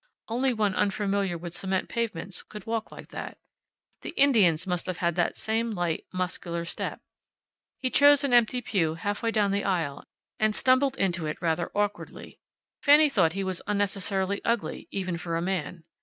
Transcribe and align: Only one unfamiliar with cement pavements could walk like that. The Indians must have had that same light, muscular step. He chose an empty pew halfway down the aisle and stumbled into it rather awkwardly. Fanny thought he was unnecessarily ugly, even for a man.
Only 0.27 0.51
one 0.51 0.73
unfamiliar 0.73 1.37
with 1.37 1.53
cement 1.55 1.87
pavements 1.87 2.41
could 2.41 2.65
walk 2.65 2.91
like 2.91 3.09
that. 3.09 3.37
The 4.01 4.15
Indians 4.19 4.65
must 4.65 4.87
have 4.87 4.97
had 4.97 5.13
that 5.13 5.37
same 5.37 5.69
light, 5.69 6.07
muscular 6.11 6.65
step. 6.65 7.01
He 7.77 7.91
chose 7.91 8.23
an 8.23 8.33
empty 8.33 8.61
pew 8.61 8.95
halfway 8.95 9.29
down 9.29 9.51
the 9.51 9.63
aisle 9.63 10.03
and 10.39 10.55
stumbled 10.55 10.97
into 10.97 11.27
it 11.27 11.39
rather 11.39 11.69
awkwardly. 11.75 12.39
Fanny 12.81 13.09
thought 13.09 13.33
he 13.33 13.43
was 13.43 13.61
unnecessarily 13.67 14.41
ugly, 14.43 14.87
even 14.89 15.17
for 15.19 15.37
a 15.37 15.39
man. 15.43 15.83